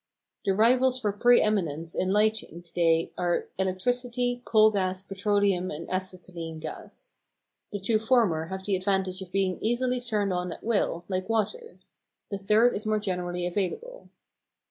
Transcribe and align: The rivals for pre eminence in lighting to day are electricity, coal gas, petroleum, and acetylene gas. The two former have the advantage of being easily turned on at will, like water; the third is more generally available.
The 0.45 0.53
rivals 0.55 0.99
for 0.99 1.11
pre 1.11 1.43
eminence 1.43 1.93
in 1.93 2.11
lighting 2.11 2.63
to 2.63 2.73
day 2.73 3.11
are 3.19 3.45
electricity, 3.59 4.41
coal 4.45 4.71
gas, 4.71 5.03
petroleum, 5.03 5.69
and 5.69 5.87
acetylene 5.91 6.57
gas. 6.59 7.17
The 7.71 7.79
two 7.79 7.99
former 7.99 8.45
have 8.47 8.65
the 8.65 8.75
advantage 8.75 9.21
of 9.21 9.31
being 9.31 9.59
easily 9.61 10.01
turned 10.01 10.33
on 10.33 10.53
at 10.53 10.63
will, 10.63 11.03
like 11.07 11.29
water; 11.29 11.77
the 12.31 12.39
third 12.39 12.75
is 12.75 12.87
more 12.87 12.97
generally 12.99 13.45
available. 13.45 14.09